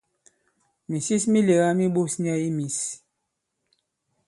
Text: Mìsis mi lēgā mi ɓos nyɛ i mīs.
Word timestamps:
Mìsis 0.89 1.23
mi 1.31 1.39
lēgā 1.47 1.69
mi 1.77 1.85
ɓos 1.95 2.13
nyɛ 2.23 2.33
i 2.47 2.49
mīs. 2.57 2.77